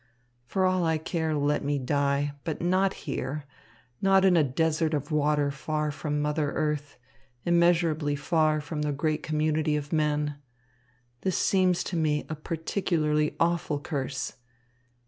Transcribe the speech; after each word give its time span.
For 0.47 0.65
all 0.65 0.83
I 0.83 0.97
care, 0.97 1.35
let 1.35 1.63
me 1.63 1.77
die; 1.77 2.31
but 2.43 2.59
not 2.59 2.95
here, 3.05 3.45
not 4.01 4.25
in 4.25 4.35
a 4.35 4.43
desert 4.43 4.95
of 4.95 5.11
water 5.11 5.51
far 5.51 5.91
from 5.91 6.19
mother 6.23 6.53
earth, 6.53 6.97
immeasurably 7.45 8.15
far 8.15 8.59
from 8.61 8.81
the 8.81 8.93
great 8.93 9.21
community 9.21 9.75
of 9.75 9.93
men. 9.93 10.37
This 11.21 11.37
seems 11.37 11.83
to 11.83 11.97
me 11.97 12.25
a 12.29 12.35
particularly 12.35 13.35
awful 13.39 13.79
curse. 13.79 14.37